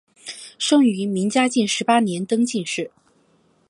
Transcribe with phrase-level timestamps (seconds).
[0.57, 2.89] 生于明嘉靖十八年登进士。